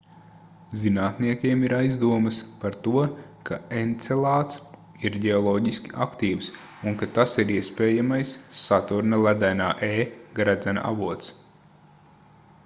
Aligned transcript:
zinātniekiem 0.83 1.65
ir 1.65 1.73
aizdomas 1.79 2.39
par 2.63 2.77
to 2.87 3.03
ka 3.49 3.59
encelāds 3.81 4.57
ir 5.09 5.19
ģeoloģiski 5.27 5.93
aktīvs 6.07 6.49
un 6.93 6.97
ka 7.03 7.11
tas 7.19 7.37
ir 7.45 7.53
iespējamais 7.59 8.33
saturna 8.65 9.21
ledainā 9.29 9.69
e 9.93 9.95
gredzena 10.41 10.89
avots 10.93 11.31